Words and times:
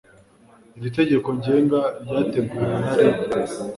iri 0.77 0.89
tegeko 0.97 1.27
ngenga 1.37 1.81
ryateguwe 2.05 2.63
na 2.71 2.79
rib 2.95 3.15